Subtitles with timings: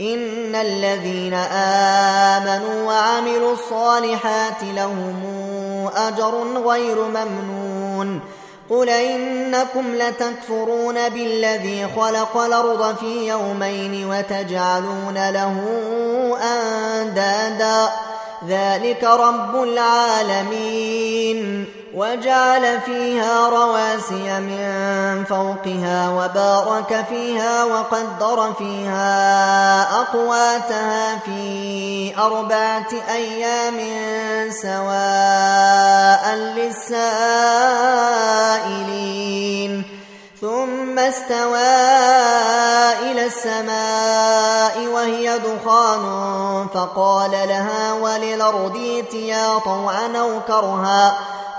[0.00, 5.22] إن الذين آمنوا وعملوا الصالحات لهم
[5.96, 6.34] أجر
[6.66, 8.20] غير ممنون.
[8.70, 15.56] قل إنكم لتكفرون بالذي خلق الأرض في يومين وتجعلون له
[16.42, 17.88] أندادا.
[18.48, 21.66] ذلك رب العالمين.
[21.94, 33.80] وجعل فيها رواسي من فوقها وبارك فيها وقدر فيها أقواتها في أربعة أيام
[34.50, 37.10] سواء للسائلين.
[40.40, 41.58] ثم استوى
[43.10, 46.04] إلى السماء وهي دخان
[46.74, 51.18] فقال لها وللأرض ائتيا طوعا أو كرها.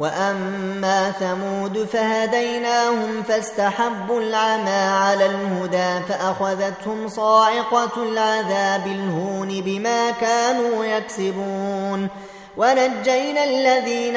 [0.00, 12.08] وأما ثمود فهديناهم فاستحبوا العمى على الهدى فأخذتهم صاعقة العذاب الهون بما كانوا يكسبون
[12.56, 14.16] ونجينا الذين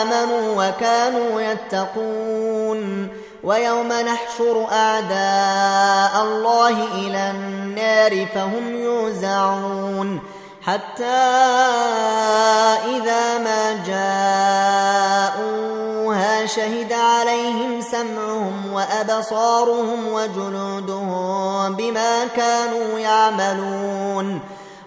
[0.00, 3.08] آمنوا وكانوا يتقون
[3.42, 10.20] ويوم نحشر أعداء الله إلى النار فهم يوزعون
[10.62, 11.34] حتى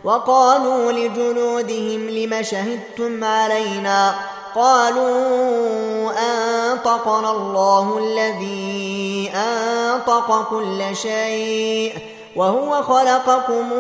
[0.08, 4.16] وقالوا لجلودهم لم شهدتم علينا
[4.56, 11.94] قالوا أنطقنا الله الذي أنطق كل شيء
[12.36, 13.72] وهو خلقكم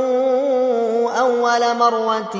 [1.18, 2.36] أول مرة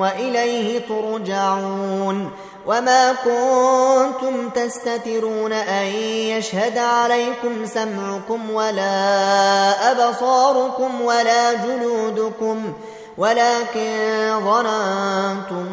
[0.00, 2.30] وإليه ترجعون
[2.66, 5.86] وما كنتم تستترون أن
[6.34, 12.72] يشهد عليكم سمعكم ولا أبصاركم ولا جلودكم
[13.18, 15.66] ولكن ظننتم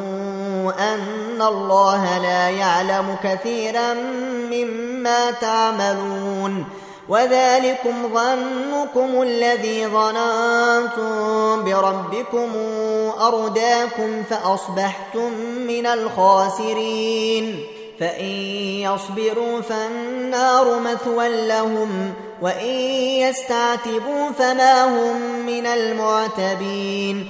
[0.80, 3.94] أن الله لا يعلم كثيرا
[4.51, 6.65] مما تعملون.
[7.09, 12.50] وذلكم ظنكم الذي ظننتم بربكم
[13.21, 15.31] أرداكم فأصبحتم
[15.68, 17.65] من الخاسرين.
[18.00, 22.75] فإن يصبروا فالنار مثوى لهم وإن
[23.19, 27.30] يستعتبوا فما هم من المعتبين.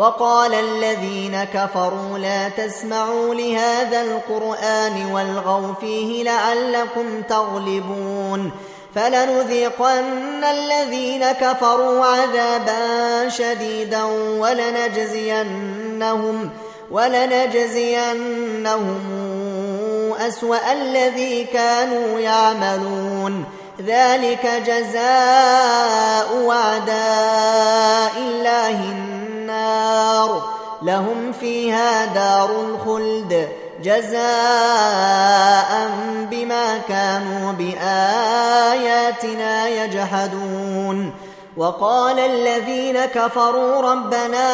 [0.00, 8.50] وقال الذين كفروا لا تسمعوا لهذا القرآن والغوا فيه لعلكم تغلبون
[8.94, 14.02] فلنذيقن الذين كفروا عذابا شديدا
[14.38, 15.60] ولنجزينهم
[16.90, 18.20] ولنجزينهم
[20.18, 23.44] أسوأ الذي كانوا يعملون
[23.86, 29.09] ذلك جزاء أعداء الله
[29.60, 30.60] النار.
[30.82, 33.48] لهم فيها دار الخلد
[33.82, 34.20] جزاء
[36.30, 39.04] بما كانوا بآياتنا
[39.68, 41.12] يجحدون.
[41.56, 44.46] وقال الذين كفروا ربنا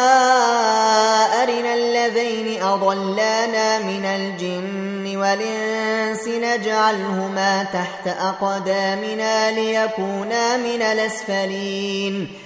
[1.43, 12.46] أرنا الذين أضلانا من الجن والإنس نجعلهما تحت أقدامنا ليكونا من الأسفلين.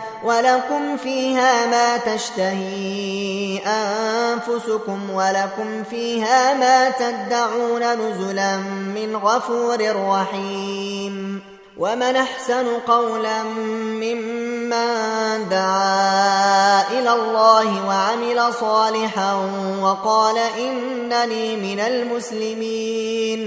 [0.23, 8.57] ولكم فيها ما تشتهي أنفسكم ولكم فيها ما تدعون نزلا
[8.95, 11.41] من غفور رحيم
[11.77, 19.33] ومن أحسن قولا ممن دعا إلى الله وعمل صالحا
[19.81, 23.41] وقال إنني من المسلمين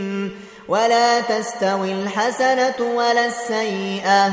[0.68, 4.32] ولا تستوي الحسنة ولا السيئة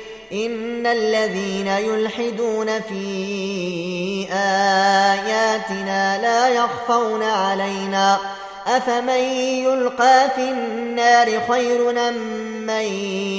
[0.33, 8.17] إن الذين يلحدون في آياتنا لا يخفون علينا
[8.67, 9.23] أفمن
[9.65, 11.91] يلقى في النار خير
[12.67, 12.83] من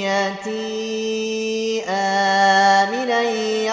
[0.01, 3.21] ياتي آمنا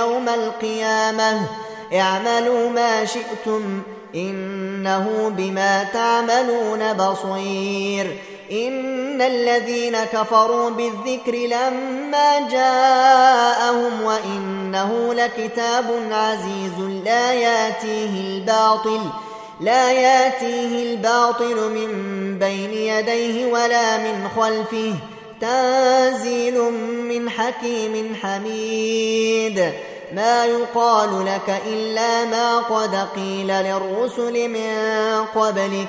[0.00, 1.48] يوم القيامة
[1.94, 3.82] اعملوا ما شئتم
[4.14, 8.16] إنه بما تعملون بصير
[8.52, 19.00] إن الذين كفروا بالذكر لما جاءهم وإنه لكتاب عزيز لا ياتيه الباطل
[19.60, 24.94] لا ياتيه الباطل من بين يديه ولا من خلفه
[25.40, 26.60] تنزيل
[27.08, 29.72] من حكيم حميد.
[30.14, 35.88] ما يقال لك إلا ما قد قيل للرسل من قبلك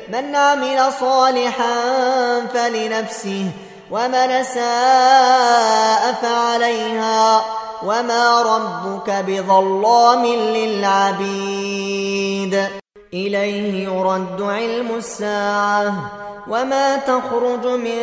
[0.11, 1.75] من عمل صالحا
[2.53, 3.45] فلنفسه
[3.91, 7.41] ومن ساء فعليها
[7.85, 10.25] وما ربك بظلام
[11.05, 11.73] للعبيد.
[13.13, 15.93] إليه يرد علم الساعة
[16.49, 17.99] وما تخرج من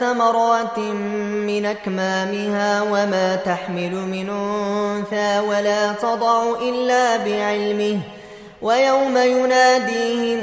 [0.00, 7.98] ثمرات من أكمامها وما تحمل من أنثى ولا تضع إلا بعلمه.
[8.62, 10.42] ويوم يناديهم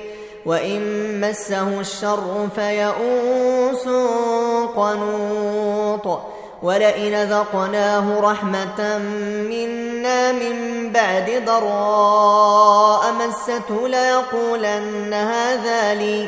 [0.45, 0.81] وإن
[1.21, 3.87] مسه الشر فيئوس
[4.75, 6.19] قنوط
[6.63, 8.97] ولئن ذقناه رحمة
[9.49, 16.27] منا من بعد ضراء مسته ليقولن هذا لي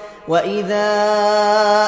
[0.31, 0.91] وإذا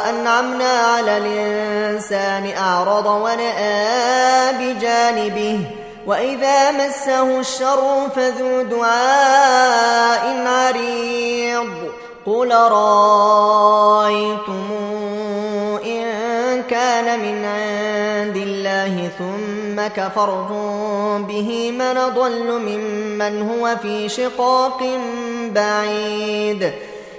[0.09, 5.59] أنعمنا على الإنسان أعرض ونأى بجانبه
[6.07, 11.69] وإذا مسه الشر فذو دعاء عريض
[12.25, 13.51] قل رأيتم
[15.85, 16.03] إن
[16.69, 24.83] كان من عند الله ثم كفرتم به من ضل ممن هو في شقاق
[25.55, 26.73] بعيد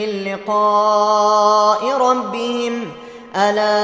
[0.00, 2.84] من لقاء ربهم
[3.36, 3.76] ألا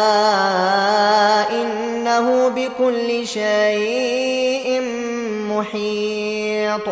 [1.62, 4.80] إنه بكل شيء
[5.50, 6.88] محيط